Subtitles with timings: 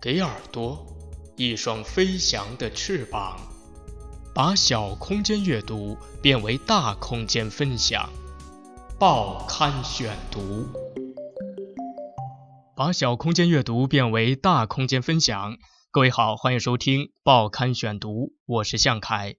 [0.00, 0.86] 给耳朵
[1.36, 3.38] 一双飞翔的翅膀，
[4.34, 8.10] 把小空间阅读变为大空间分享。
[8.98, 10.66] 报刊选读，
[12.76, 15.56] 把小空间阅读变为大空间分享。
[15.90, 19.36] 各位好，欢迎收听报刊选读，我是向凯。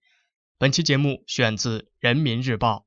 [0.58, 2.86] 本期节目选自《人民日报》。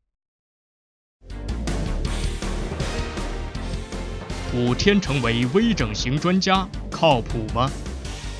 [4.56, 7.68] 五天成为微整形专家，靠谱吗？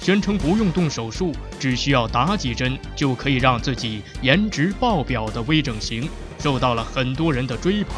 [0.00, 7.96] 宣称不用动手术，只需要打几针就可以让自己颜值爆表的微整形，受到了很多人的追捧。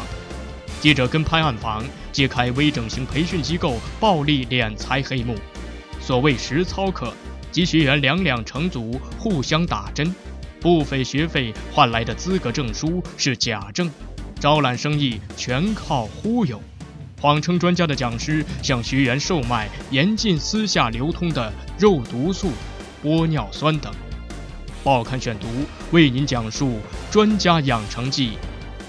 [0.81, 5.35] 记者跟拍暗访，揭开微整形培训机构暴力敛财黑幕。
[6.01, 7.13] 所谓实操课，
[7.51, 10.11] 即学员两两成组互相打针，
[10.59, 13.91] 不菲学费换来的资格证书是假证，
[14.39, 16.59] 招揽生意全靠忽悠。
[17.19, 22.51] 谎称专家的讲师向学员售卖严禁私下流通的肉毒素、
[23.03, 23.91] 玻尿酸等。
[24.83, 25.47] 报刊选读
[25.91, 26.79] 为您讲述
[27.09, 28.37] 专家养成记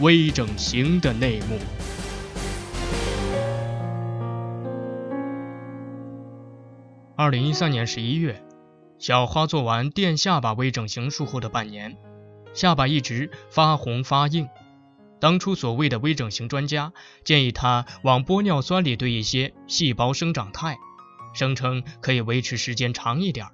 [0.00, 1.58] 微整形的内幕。
[7.16, 8.42] 二零一三年十一月，
[8.98, 11.96] 小花做完垫下巴微整形术后的半年，
[12.52, 14.46] 下巴一直发红发硬。
[15.20, 16.92] 当初所谓的微整形专家
[17.24, 20.76] 建议他往玻尿酸里兑一些细胞生长肽，
[21.34, 23.46] 声称可以维持时间长一点。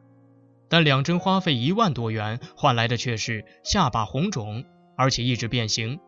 [0.68, 4.64] 但两针花费一万多元，换来的却是下巴红肿，
[4.96, 6.00] 而且一直变形。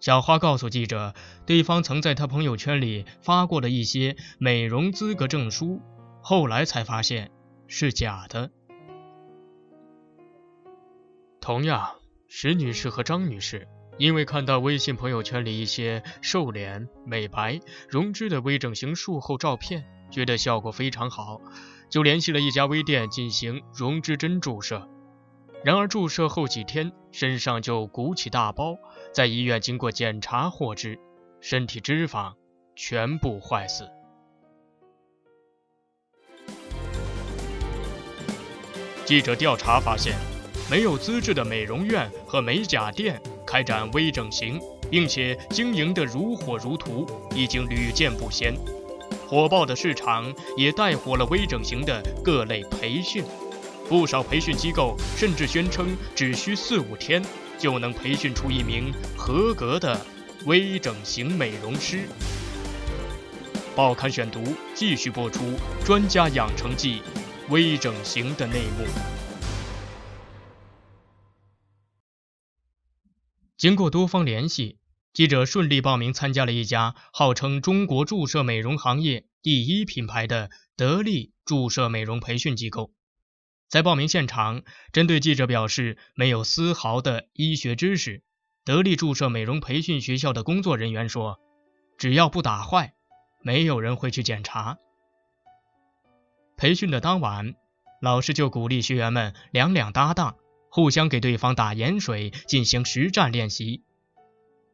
[0.00, 1.14] 小花告诉记者，
[1.46, 5.80] 对方曾在他朋友圈里发过的一些美容资格证书，
[6.20, 7.30] 后来才发现
[7.66, 8.50] 是假的。
[11.40, 11.94] 同样，
[12.28, 13.68] 石女士和张女士。
[13.98, 21.40] 因为看到微信朋友圈里一些瘦脸、美白、溶脂的微整形术后照片，觉得效果非常好，
[21.88, 24.86] 就联系了一家微店进行溶脂针注射。
[25.64, 28.76] 然而注射后几天，身上就鼓起大包，
[29.12, 30.98] 在医院经过检查获知，
[31.40, 32.34] 身体脂肪
[32.76, 33.88] 全部坏死。
[39.06, 40.14] 记者调查发现，
[40.70, 43.20] 没有资质的美容院和美甲店。
[43.56, 48.54] 开展微整形，并且经营得如火如荼，已经屡见不鲜。
[49.26, 53.24] 火爆的市场也带火了微整形的各类培训，
[53.88, 57.24] 不少培训机构甚至宣称只需四五天
[57.58, 59.98] 就能培训出一名合格的
[60.44, 62.00] 微整形美容师。
[63.74, 65.40] 报刊选读继续播出
[65.86, 67.00] 《专家养成记》
[67.50, 68.84] 微整形的内幕。
[73.56, 74.78] 经过多方联系，
[75.14, 82.92] 记者顺利报名参加了一家号称中国注射美容行业第一品牌的得力注射美容培训机构。
[83.66, 84.62] 在报名现场，
[84.92, 88.22] 针对记者表示没有丝毫的医学知识，
[88.62, 91.40] 得力注射美容培训学校的工作人员说
[91.96, 92.92] ：“只要不打坏，
[93.42, 94.76] 没有人会去检查。”
[96.58, 97.54] 培训的当晚，
[98.02, 100.36] 老师就鼓励学员们两两搭档。
[100.76, 103.82] 互相给对方打盐水进行实战练习。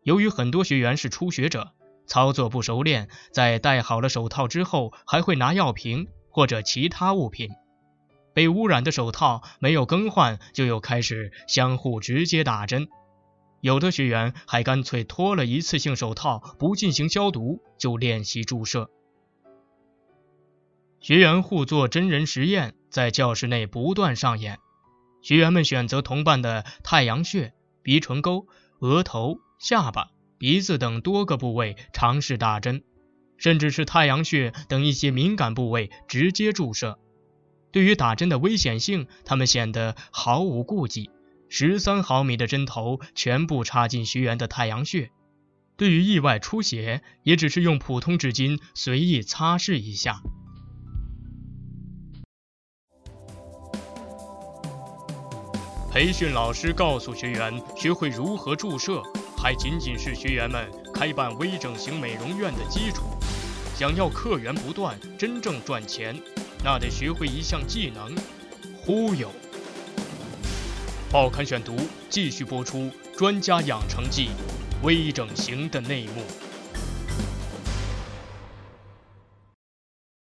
[0.03, 1.75] 由于很多学员是初学者，
[2.09, 7.51] 操作不熟练，在戴好了手套之后，还会拿药瓶或者其他物品。
[8.35, 12.89] 被污染的手套没有更换，就又开始相互直接打针。
[13.61, 18.91] 有的学员还干脆脱了一次性手套，不进行消毒就练习注射。
[20.99, 24.59] 学员互做真人实验，在教室内不断上演。
[25.23, 28.47] 学员们选择同伴的太阳穴、鼻唇沟、
[28.81, 32.83] 额头、下巴、鼻子等多个部位尝试打针，
[33.39, 36.99] 甚至是太阳穴等一些敏感部位直接注射。
[37.71, 41.11] 对于打针的危险性，他们显得毫无顾忌。
[41.49, 45.11] 十三毫米的针头全部插进学员的太阳穴，
[45.77, 50.23] 对于意外出血，也只是用普通纸巾随意擦拭一下。
[55.93, 59.03] 培训老师告诉学员，学会如何注射，
[59.37, 63.03] 还仅仅是学员们开办微整形美容院的基础。
[63.77, 66.19] 想要客源不断，真正赚钱，
[66.65, 68.17] 那得学会一项技能——
[68.81, 69.31] 忽悠。
[71.11, 71.77] 报刊选读
[72.09, 72.79] 继续播出
[73.15, 74.31] 《专家养成记》
[74.87, 76.25] 微整形的内幕。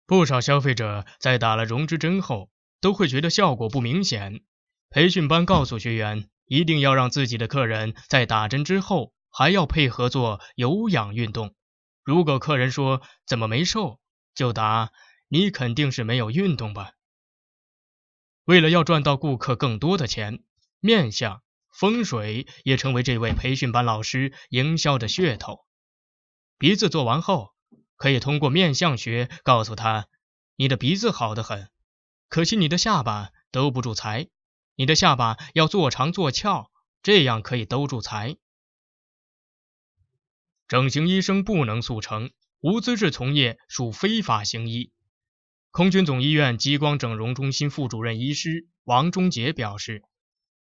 [0.06, 2.49] 不少消费者在打了溶脂针后，
[2.81, 4.43] 都会觉得效果不明显。
[4.90, 11.55] 培训班告诉学员，一定要让自己的客人在打针之后还要配合做有氧运动。
[12.02, 14.00] 如果客人说怎么没瘦，
[14.35, 14.90] 就答：
[15.29, 16.93] 你肯定是没有运动吧？
[18.44, 20.43] 为了要赚到顾客更多的钱，
[20.81, 25.67] 面相、风水也成为这位培训班老师营销的噱头。
[26.56, 27.52] 鼻子做完后，
[27.96, 30.06] 可以通过面相学告诉他：
[30.56, 31.69] 你的鼻子好得很，
[32.31, 34.29] 可惜你的下巴兜不住财，
[34.78, 36.70] 你的下巴要做长做翘，
[37.02, 38.36] 这样可以兜住财。
[40.69, 42.30] 整形医生不能速成，
[42.60, 44.92] 无资质从业属非法行医。
[45.72, 50.04] 空军总医院激光整容中心副主任医师王忠杰表示，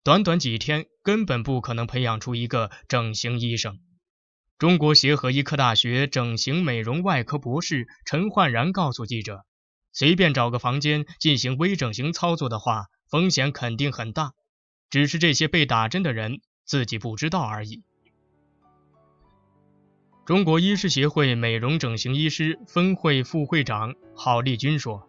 [0.03, 3.79] 短短几天根本不可能培养出一个整形医生。
[4.59, 9.43] 中国协和医科大学整形美容外科博士陈焕然告诉记者，
[9.91, 14.33] 随便找个房间进行微整形操作的话，风险肯定很大，
[14.89, 17.83] 只是这些被打针的人自己不知道而已。
[20.25, 25.07] 中国医师协会美容整形医师分会副会长郝丽君说：“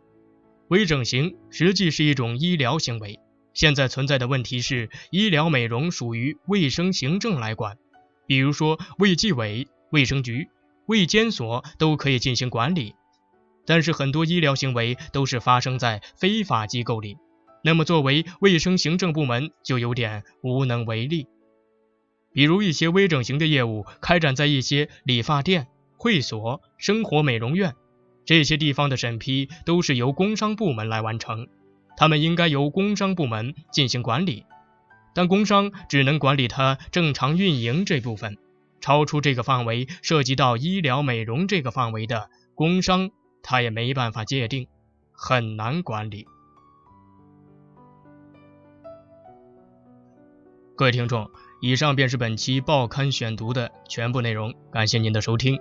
[0.68, 3.18] 微整形实际是一种医疗行为，
[3.54, 7.78] 现在存在的问题是，医疗美容属于卫生行政来管，
[8.26, 10.50] 比如说卫计委、卫生局、
[10.84, 12.94] 卫监所都可以进行管理，
[13.64, 17.16] 但是很多医疗行为都是发生在非法机构里，
[17.64, 21.26] 那么作为卫生行政部门就有点无能为力。”
[22.34, 27.74] 比如一些微整形的业务开展在一些理发店、会所、生活美容院，
[28.24, 31.46] 这些地方的审批都是由工商部门来完成，
[31.96, 34.44] 他们应该由工商部门进行管理，
[35.14, 38.36] 但工商只能管理它正常运营这部分，
[38.80, 43.10] 超出这个范围涉及到医疗美容这个范围的工商，
[43.44, 44.66] 他也没办法界定，
[45.12, 46.26] 很难管理。
[50.76, 51.30] 各位听众。
[51.60, 55.58] 以上便是本期报刊选读的全部内容，感谢您的收听。